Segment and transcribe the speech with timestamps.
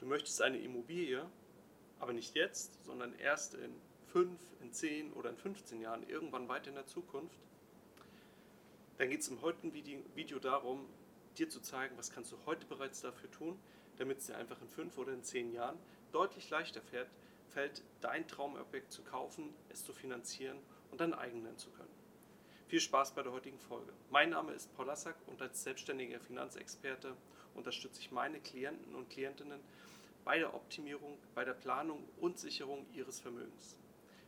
[0.00, 1.26] Du möchtest eine Immobilie,
[1.98, 3.70] aber nicht jetzt, sondern erst in
[4.12, 7.38] 5, in 10 oder in 15 Jahren, irgendwann weit in der Zukunft.
[8.96, 9.74] Dann geht es im heutigen
[10.14, 10.86] Video darum,
[11.36, 13.60] dir zu zeigen, was kannst du heute bereits dafür tun,
[13.98, 15.78] damit es dir einfach in 5 oder in 10 Jahren
[16.12, 17.10] deutlich leichter fährt,
[17.50, 20.56] fällt, dein Traumobjekt zu kaufen, es zu finanzieren
[20.90, 21.90] und dein eigen nennen zu können.
[22.68, 23.92] Viel Spaß bei der heutigen Folge.
[24.08, 27.14] Mein Name ist Paul Lassack und als selbstständiger Finanzexperte
[27.54, 29.60] unterstütze ich meine Klienten und Klientinnen
[30.24, 33.76] bei der Optimierung, bei der Planung und Sicherung ihres Vermögens.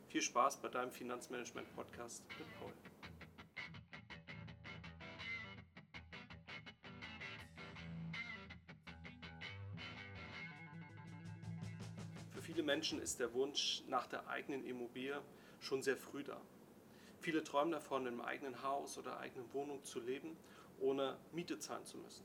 [0.08, 2.72] Viel Spaß bei deinem Finanzmanagement-Podcast mit Paul.
[12.32, 15.20] Für viele Menschen ist der Wunsch nach der eigenen Immobilie
[15.60, 16.40] schon sehr früh da.
[17.20, 20.36] Viele träumen davon, einem eigenen Haus oder eigenen Wohnung zu leben,
[20.80, 22.24] ohne Miete zahlen zu müssen.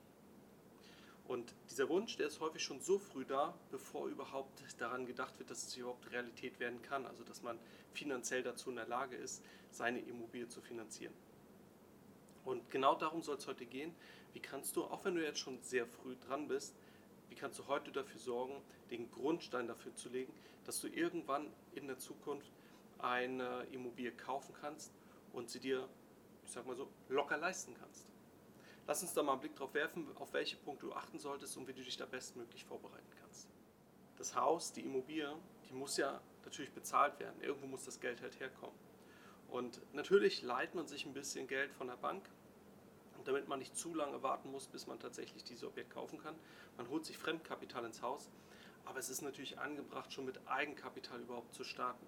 [1.27, 5.51] Und dieser Wunsch, der ist häufig schon so früh da, bevor überhaupt daran gedacht wird,
[5.51, 7.05] dass es überhaupt Realität werden kann.
[7.05, 7.59] Also dass man
[7.93, 11.13] finanziell dazu in der Lage ist, seine Immobilie zu finanzieren.
[12.45, 13.93] Und genau darum soll es heute gehen.
[14.31, 16.73] Wie kannst du, auch wenn du jetzt schon sehr früh dran bist,
[17.29, 20.33] wie kannst du heute dafür sorgen, den Grundstein dafür zu legen,
[20.65, 22.51] dass du irgendwann in der Zukunft
[22.99, 24.93] eine Immobilie kaufen kannst
[25.33, 25.89] und sie dir,
[26.45, 28.05] ich sag mal so, locker leisten kannst.
[28.87, 31.67] Lass uns da mal einen Blick drauf werfen, auf welche Punkte du achten solltest und
[31.67, 33.49] wie du dich da bestmöglich vorbereiten kannst.
[34.17, 35.35] Das Haus, die Immobilie,
[35.69, 37.41] die muss ja natürlich bezahlt werden.
[37.41, 38.75] Irgendwo muss das Geld halt herkommen.
[39.49, 42.29] Und natürlich leiht man sich ein bisschen Geld von der Bank,
[43.25, 46.35] damit man nicht zu lange warten muss, bis man tatsächlich dieses Objekt kaufen kann.
[46.77, 48.29] Man holt sich Fremdkapital ins Haus,
[48.85, 52.05] aber es ist natürlich angebracht, schon mit Eigenkapital überhaupt zu starten.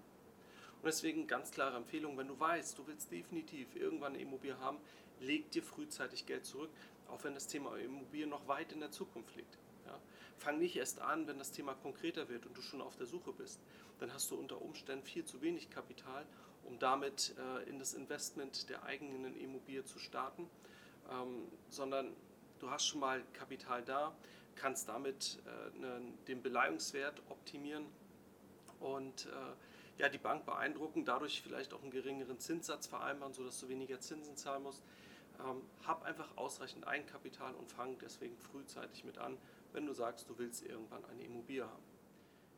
[0.82, 4.78] Und deswegen ganz klare Empfehlung, wenn du weißt, du willst definitiv irgendwann eine Immobilie haben,
[5.20, 6.70] leg dir frühzeitig Geld zurück,
[7.08, 9.58] auch wenn das Thema Immobilie noch weit in der Zukunft liegt.
[9.86, 9.98] Ja.
[10.38, 13.32] Fang nicht erst an, wenn das Thema konkreter wird und du schon auf der Suche
[13.32, 13.60] bist.
[13.98, 16.24] Dann hast du unter Umständen viel zu wenig Kapital,
[16.64, 20.48] um damit äh, in das Investment der eigenen Immobilie zu starten,
[21.10, 22.16] ähm, sondern
[22.58, 24.16] du hast schon mal Kapital da,
[24.54, 27.84] kannst damit äh, ne, den Beleihungswert optimieren
[28.78, 29.28] und äh,
[30.00, 34.34] ja, die Bank beeindrucken, dadurch vielleicht auch einen geringeren Zinssatz vereinbaren, sodass du weniger Zinsen
[34.34, 34.82] zahlen musst.
[35.38, 39.36] Ähm, hab einfach ausreichend Eigenkapital und fang deswegen frühzeitig mit an,
[39.72, 41.82] wenn du sagst, du willst irgendwann eine Immobilie haben.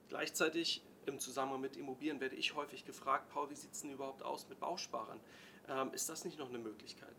[0.08, 4.22] Gleichzeitig im Zusammenhang mit Immobilien werde ich häufig gefragt, Paul, wie sieht es denn überhaupt
[4.22, 5.18] aus mit Bausparern?
[5.68, 7.16] Ähm, ist das nicht noch eine Möglichkeit?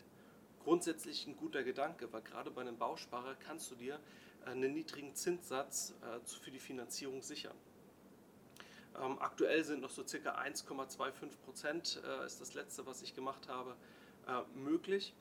[0.64, 4.00] Grundsätzlich ein guter Gedanke, weil gerade bei einem Bausparer kannst du dir
[4.46, 7.58] einen niedrigen Zinssatz äh, für die Finanzierung sichern.
[9.02, 13.48] Ähm, aktuell sind noch so circa 1,25 Prozent, äh, ist das letzte, was ich gemacht
[13.48, 13.76] habe,
[14.28, 15.14] äh, möglich.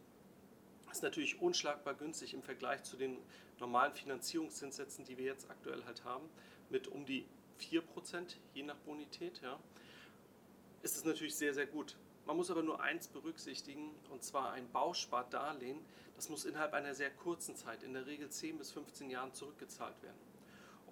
[0.91, 3.17] Ist natürlich unschlagbar günstig im Vergleich zu den
[3.59, 6.29] normalen Finanzierungszinssätzen, die wir jetzt aktuell halt haben,
[6.69, 7.27] mit um die
[7.59, 9.41] 4 Prozent, je nach Bonität.
[9.41, 9.59] Ja,
[10.83, 11.97] ist es natürlich sehr, sehr gut.
[12.27, 15.79] Man muss aber nur eins berücksichtigen, und zwar ein Bauspardarlehen.
[16.15, 20.01] Das muss innerhalb einer sehr kurzen Zeit, in der Regel 10 bis 15 Jahren, zurückgezahlt
[20.03, 20.32] werden.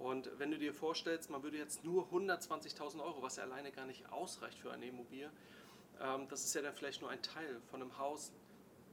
[0.01, 3.85] Und wenn du dir vorstellst, man würde jetzt nur 120.000 Euro, was ja alleine gar
[3.85, 5.31] nicht ausreicht für eine Immobilie,
[6.01, 8.33] ähm, das ist ja dann vielleicht nur ein Teil von einem Haus,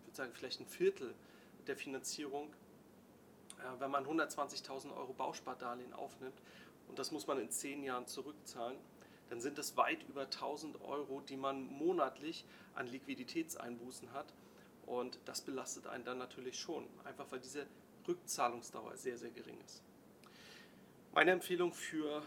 [0.02, 1.16] ich würde sagen vielleicht ein Viertel
[1.66, 2.54] der Finanzierung,
[3.60, 6.42] äh, wenn man 120.000 Euro Bauspardarlehen aufnimmt
[6.90, 8.78] und das muss man in 10 Jahren zurückzahlen,
[9.30, 12.44] dann sind das weit über 1000 Euro, die man monatlich
[12.76, 14.34] an Liquiditätseinbußen hat.
[14.86, 17.66] Und das belastet einen dann natürlich schon, einfach weil diese
[18.08, 19.84] Rückzahlungsdauer sehr, sehr gering ist.
[21.18, 22.22] Meine Empfehlung für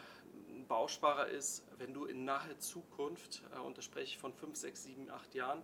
[0.49, 4.57] einen Bausparer ist, wenn du in naher Zukunft, äh, und da spreche ich von 5,
[4.57, 5.63] 6, 7, 8 Jahren,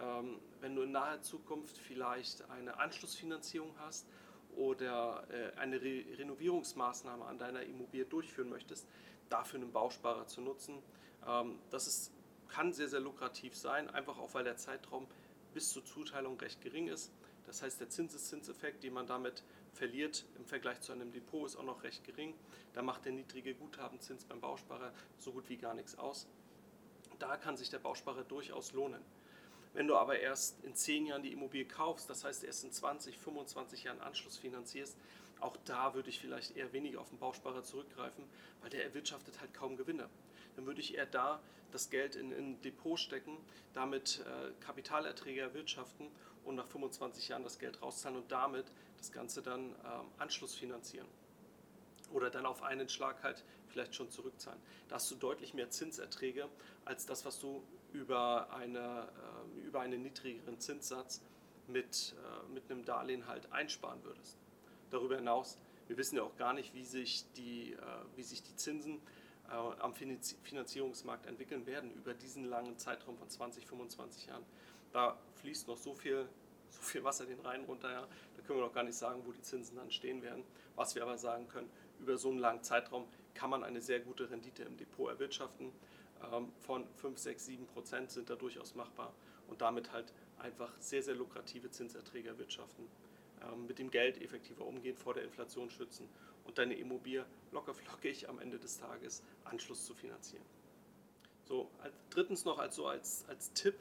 [0.00, 4.06] ähm, wenn du in naher Zukunft vielleicht eine Anschlussfinanzierung hast
[4.54, 8.86] oder äh, eine Re Renovierungsmaßnahme an deiner Immobilie durchführen möchtest,
[9.28, 10.78] dafür einen Bausparer zu nutzen.
[11.26, 12.12] Ähm, das ist,
[12.46, 15.08] kann sehr, sehr lukrativ sein, einfach auch weil der Zeitraum
[15.52, 17.10] bis zur Zuteilung recht gering ist.
[17.44, 21.64] Das heißt, der Zinseszinseffekt, den man damit verliert im Vergleich zu einem Depot, ist auch
[21.64, 22.34] noch recht gering.
[22.74, 26.26] Da macht der niedrige Guthabenzins beim Bausparer so gut wie gar nichts aus.
[27.18, 29.02] Da kann sich der Bausparer durchaus lohnen.
[29.74, 33.16] Wenn du aber erst in 10 Jahren die Immobilie kaufst, das heißt erst in 20,
[33.18, 34.96] 25 Jahren Anschluss finanzierst,
[35.40, 38.24] auch da würde ich vielleicht eher weniger auf den Bausparer zurückgreifen,
[38.60, 40.08] weil der erwirtschaftet halt kaum Gewinne.
[40.56, 41.40] Dann würde ich eher da
[41.70, 43.36] das Geld in ein Depot stecken,
[43.72, 46.08] damit äh, Kapitalerträge erwirtschaften
[46.44, 48.66] und nach 25 Jahren das Geld rauszahlen und damit
[48.98, 51.06] das Ganze dann ähm, Anschluss finanzieren.
[52.12, 54.60] Oder dann auf einen Schlag halt vielleicht schon zurückzahlen.
[54.88, 56.48] Da hast du deutlich mehr Zinserträge
[56.84, 57.62] als das, was du
[57.92, 59.08] über, eine,
[59.58, 61.22] äh, über einen niedrigeren Zinssatz
[61.68, 64.36] mit, äh, mit einem Darlehen halt einsparen würdest.
[64.90, 65.58] Darüber hinaus
[65.88, 67.78] Wir wissen ja auch gar nicht, wie sich die, äh,
[68.16, 69.00] wie sich die Zinsen
[69.52, 74.44] am Finanzierungsmarkt entwickeln werden über diesen langen Zeitraum von 20, 25 Jahren.
[74.92, 76.28] Da fließt noch so viel,
[76.70, 78.08] so viel Wasser den Rhein runter, ja.
[78.36, 80.44] da können wir noch gar nicht sagen, wo die Zinsen dann stehen werden.
[80.74, 81.70] Was wir aber sagen können,
[82.00, 85.72] über so einen langen Zeitraum kann man eine sehr gute Rendite im Depot erwirtschaften.
[86.32, 89.12] Ähm, von 5, 6, 7 Prozent sind da durchaus machbar
[89.48, 92.86] und damit halt einfach sehr, sehr lukrative Zinserträge erwirtschaften.
[93.42, 96.08] Ähm, mit dem Geld effektiver umgehen, vor der Inflation schützen
[96.44, 100.44] und deine Immobilie locker flockig am Ende des Tages Anschluss zu finanzieren.
[101.44, 103.74] So, als, drittens noch als, so als, als Tipp,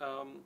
[0.00, 0.44] ähm,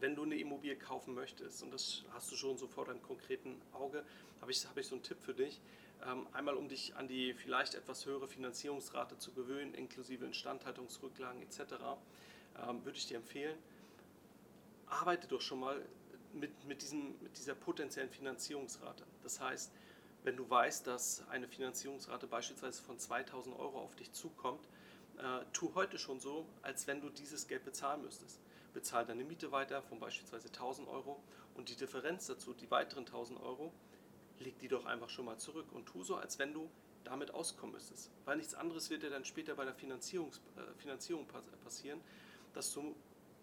[0.00, 3.60] wenn du eine Immobilie kaufen möchtest, und das hast du schon so vor deinem konkreten
[3.72, 4.04] Auge,
[4.40, 5.60] habe ich, hab ich so einen Tipp für dich.
[6.06, 11.60] Ähm, einmal, um dich an die vielleicht etwas höhere Finanzierungsrate zu gewöhnen, inklusive Instandhaltungsrücklagen etc.,
[12.68, 13.56] ähm, würde ich dir empfehlen,
[14.86, 15.80] arbeite doch schon mal
[16.32, 19.04] mit, mit, diesem, mit dieser potenziellen Finanzierungsrate.
[19.22, 19.72] Das heißt,
[20.24, 24.66] wenn du weißt, dass eine Finanzierungsrate beispielsweise von 2000 Euro auf dich zukommt,
[25.18, 28.40] äh, tu heute schon so, als wenn du dieses Geld bezahlen müsstest.
[28.72, 31.22] Bezahl deine Miete weiter von beispielsweise 1000 Euro
[31.54, 33.72] und die Differenz dazu, die weiteren 1000 Euro,
[34.40, 36.68] leg die doch einfach schon mal zurück und tu so, als wenn du
[37.04, 38.10] damit auskommen müsstest.
[38.24, 41.26] Weil nichts anderes wird dir dann später bei der Finanzierungs, äh, Finanzierung
[41.62, 42.00] passieren,
[42.54, 42.96] dass du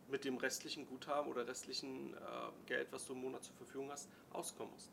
[0.10, 2.18] mit dem restlichen Guthaben oder restlichen äh,
[2.66, 4.90] Geld, was du im Monat zur Verfügung hast, auskommen musst.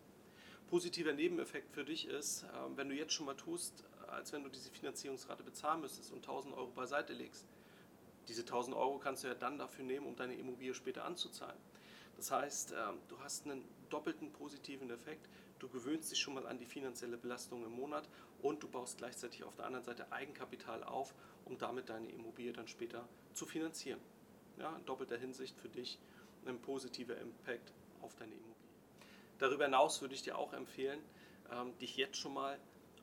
[0.69, 4.49] Positiver Nebeneffekt für dich ist, äh, wenn du jetzt schon mal tust, als wenn du
[4.49, 7.47] diese Finanzierungsrate bezahlen müsstest und 1000 Euro beiseite legst.
[8.29, 11.59] Diese 1000 Euro kannst du ja dann dafür nehmen, um deine Immobilie später anzuzahlen.
[12.17, 12.77] Das heißt, äh,
[13.09, 15.29] du hast einen doppelten positiven Effekt.
[15.59, 18.09] Du gewöhnst dich schon mal an die finanzielle Belastung im Monat
[18.43, 22.69] und du baust gleichzeitig auf der anderen Seite Eigenkapital auf, um damit deine Immobilie dann
[22.69, 24.01] später zu finanzieren
[24.59, 25.99] ja, in doppelter Hinsicht für dich
[26.47, 28.58] ein positiver Impact auf deine Immobilie.
[29.39, 31.01] Darüber hinaus würde ich dir auch empfehlen,
[31.53, 32.59] ähm, dich jetzt schon mal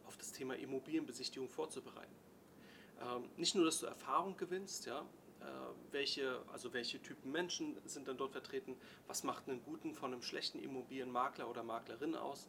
[0.05, 2.13] auf das Thema Immobilienbesichtigung vorzubereiten.
[3.01, 5.01] Ähm, nicht nur, dass du Erfahrung gewinnst, ja,
[5.41, 5.45] äh,
[5.91, 8.75] welche, also welche Typen Menschen sind dann dort vertreten,
[9.07, 12.47] was macht einen guten von einem schlechten Immobilienmakler oder Maklerin aus,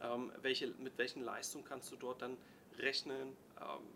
[0.00, 2.36] ähm, welche, mit welchen Leistungen kannst du dort dann
[2.78, 3.34] rechnen,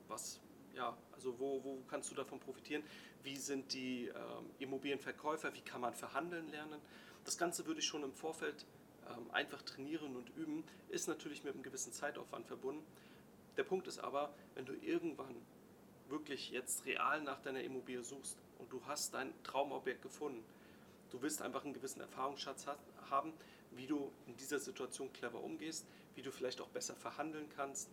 [0.09, 0.41] was
[0.75, 2.83] ja, also wo, wo kannst du davon profitieren?
[3.23, 4.11] Wie sind die
[4.59, 5.53] Immobilienverkäufer?
[5.53, 6.81] Wie kann man verhandeln lernen?
[7.27, 8.65] Das Ganze würde ich schon im Vorfeld
[9.33, 10.65] einfach trainieren und üben.
[10.89, 12.85] Ist natürlich mit einem gewissen Zeitaufwand verbunden.
[13.57, 15.35] Der Punkt ist aber, wenn du irgendwann
[16.09, 20.45] wirklich jetzt real nach deiner Immobilie suchst und du hast dein Traumobjekt gefunden,
[21.11, 22.67] du willst einfach einen gewissen Erfahrungsschatz
[23.11, 23.33] haben,
[23.73, 27.89] wie du in dieser Situation clever umgehst, wie du vielleicht auch besser verhandeln kannst,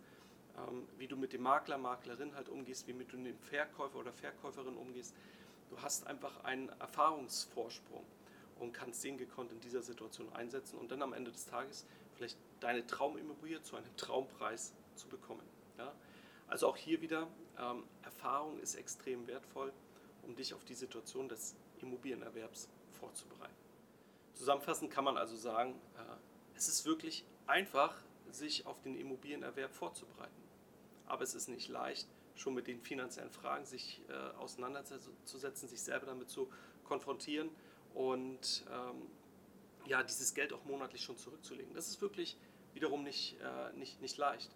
[0.56, 4.76] ähm, wie du mit dem Makler, Maklerin halt umgehst, wie mit dem Verkäufer oder Verkäuferin
[4.76, 5.14] umgehst.
[5.70, 8.04] Du hast einfach einen Erfahrungsvorsprung
[8.58, 12.38] und kannst den gekonnt in dieser Situation einsetzen und dann am Ende des Tages vielleicht
[12.60, 15.42] deine Traumimmobilie zu einem Traumpreis zu bekommen.
[15.76, 15.94] Ja?
[16.48, 17.28] Also auch hier wieder,
[17.58, 19.72] ähm, Erfahrung ist extrem wertvoll,
[20.22, 23.54] um dich auf die Situation des Immobilienerwerbs vorzubereiten.
[24.34, 27.96] Zusammenfassend kann man also sagen, äh, es ist wirklich einfach,
[28.30, 30.48] sich auf den Immobilienerwerb vorzubereiten
[31.08, 36.06] aber es ist nicht leicht, schon mit den finanziellen Fragen sich äh, auseinanderzusetzen, sich selber
[36.06, 36.48] damit zu
[36.84, 37.50] konfrontieren
[37.98, 39.10] und ähm,
[39.86, 41.74] ja, dieses Geld auch monatlich schon zurückzulegen.
[41.74, 42.36] Das ist wirklich
[42.72, 44.54] wiederum nicht, äh, nicht, nicht leicht.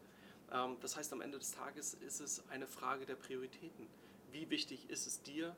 [0.53, 3.89] Ähm, das heißt, am Ende des Tages ist es eine Frage der Prioritäten.
[4.31, 5.57] Wie wichtig ist es dir,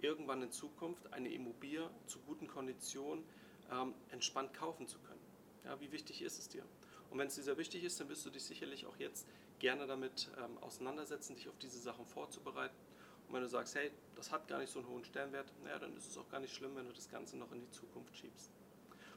[0.00, 3.24] irgendwann in Zukunft eine Immobilie zu guten Konditionen
[3.70, 5.22] ähm, entspannt kaufen zu können?
[5.64, 6.64] Ja, wie wichtig ist es dir?
[7.10, 9.28] Und wenn es dir sehr wichtig ist, dann wirst du dich sicherlich auch jetzt
[9.60, 12.74] gerne damit ähm, auseinandersetzen, dich auf diese Sachen vorzubereiten.
[13.28, 15.94] Und wenn du sagst, hey, das hat gar nicht so einen hohen Stellenwert, naja, dann
[15.96, 18.50] ist es auch gar nicht schlimm, wenn du das Ganze noch in die Zukunft schiebst.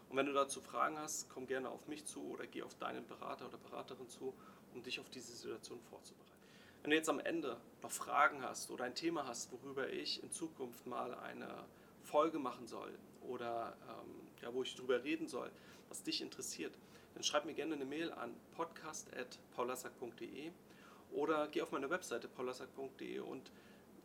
[0.09, 3.07] Und wenn du dazu Fragen hast, komm gerne auf mich zu oder geh auf deinen
[3.07, 4.33] Berater oder Beraterin zu,
[4.73, 6.29] um dich auf diese Situation vorzubereiten.
[6.81, 10.31] Wenn du jetzt am Ende noch Fragen hast oder ein Thema hast, worüber ich in
[10.31, 11.63] Zukunft mal eine
[12.03, 12.91] Folge machen soll
[13.21, 15.49] oder ähm, ja, wo ich darüber reden soll,
[15.87, 16.73] was dich interessiert,
[17.13, 20.51] dann schreib mir gerne eine Mail an podcast.paulassack.de
[21.11, 23.51] oder geh auf meine Webseite paulassack.de und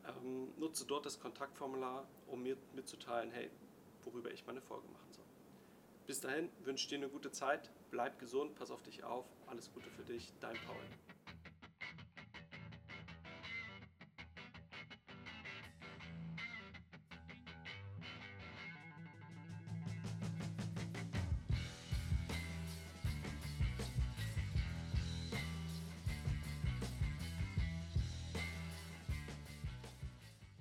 [0.09, 3.51] ähm, nutze dort das Kontaktformular, um mir mitzuteilen, hey,
[4.05, 5.25] worüber ich meine Folge machen soll.
[6.07, 9.73] Bis dahin wünsche ich dir eine gute Zeit, bleib gesund, pass auf dich auf, alles
[9.73, 11.16] Gute für dich, dein Paul.